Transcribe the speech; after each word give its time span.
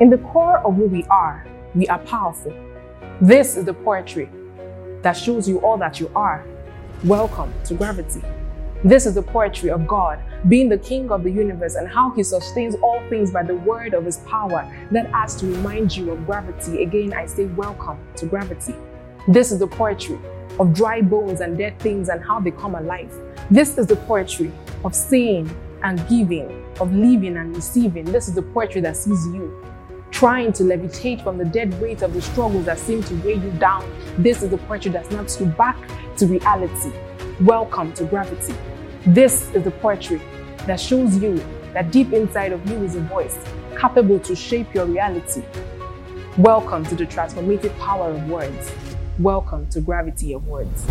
In 0.00 0.10
the 0.10 0.18
core 0.18 0.58
of 0.58 0.76
who 0.76 0.84
we 0.84 1.02
are, 1.06 1.44
we 1.74 1.88
are 1.88 1.98
powerful. 1.98 2.54
This 3.20 3.56
is 3.56 3.64
the 3.64 3.74
poetry 3.74 4.30
that 5.02 5.14
shows 5.14 5.48
you 5.48 5.58
all 5.58 5.76
that 5.76 5.98
you 5.98 6.08
are. 6.14 6.46
Welcome 7.02 7.52
to 7.64 7.74
gravity. 7.74 8.22
This 8.84 9.06
is 9.06 9.16
the 9.16 9.22
poetry 9.22 9.70
of 9.70 9.88
God, 9.88 10.20
being 10.46 10.68
the 10.68 10.78
king 10.78 11.10
of 11.10 11.24
the 11.24 11.32
universe 11.32 11.74
and 11.74 11.88
how 11.88 12.12
he 12.12 12.22
sustains 12.22 12.76
all 12.76 13.02
things 13.08 13.32
by 13.32 13.42
the 13.42 13.56
word 13.56 13.92
of 13.92 14.04
his 14.04 14.18
power 14.18 14.72
that 14.92 15.06
adds 15.06 15.34
to 15.40 15.46
remind 15.46 15.96
you 15.96 16.12
of 16.12 16.24
gravity. 16.26 16.84
Again, 16.84 17.12
I 17.12 17.26
say 17.26 17.46
welcome 17.46 17.98
to 18.18 18.26
gravity. 18.26 18.76
This 19.26 19.50
is 19.50 19.58
the 19.58 19.66
poetry 19.66 20.20
of 20.60 20.74
dry 20.74 21.02
bones 21.02 21.40
and 21.40 21.58
dead 21.58 21.76
things 21.80 22.08
and 22.08 22.22
how 22.22 22.38
they 22.38 22.52
come 22.52 22.76
alive. 22.76 23.12
This 23.50 23.76
is 23.76 23.88
the 23.88 23.96
poetry 23.96 24.52
of 24.84 24.94
saying 24.94 25.50
and 25.82 25.98
giving, 26.08 26.64
of 26.78 26.94
living 26.94 27.36
and 27.36 27.56
receiving. 27.56 28.04
This 28.04 28.28
is 28.28 28.34
the 28.34 28.42
poetry 28.42 28.80
that 28.82 28.96
sees 28.96 29.26
you 29.26 29.64
trying 30.18 30.52
to 30.52 30.64
levitate 30.64 31.22
from 31.22 31.38
the 31.38 31.44
dead 31.44 31.72
weight 31.80 32.02
of 32.02 32.12
the 32.12 32.20
struggles 32.20 32.64
that 32.64 32.76
seem 32.76 33.00
to 33.04 33.14
weigh 33.22 33.34
you 33.34 33.52
down. 33.52 33.88
This 34.18 34.42
is 34.42 34.50
the 34.50 34.58
poetry 34.58 34.90
that 34.90 35.06
snaps 35.06 35.38
you 35.38 35.46
back 35.46 35.76
to 36.16 36.26
reality. 36.26 36.92
Welcome 37.40 37.92
to 37.92 38.04
gravity. 38.04 38.52
This 39.06 39.48
is 39.54 39.62
the 39.62 39.70
poetry 39.70 40.20
that 40.66 40.80
shows 40.80 41.16
you 41.18 41.36
that 41.72 41.92
deep 41.92 42.12
inside 42.12 42.50
of 42.50 42.68
you 42.68 42.82
is 42.82 42.96
a 42.96 43.00
voice 43.02 43.38
capable 43.78 44.18
to 44.18 44.34
shape 44.34 44.74
your 44.74 44.86
reality. 44.86 45.44
Welcome 46.36 46.84
to 46.86 46.96
the 46.96 47.06
transformative 47.06 47.78
power 47.78 48.10
of 48.10 48.28
words. 48.28 48.72
Welcome 49.20 49.68
to 49.68 49.80
Gravity 49.80 50.32
of 50.32 50.48
Words. 50.48 50.84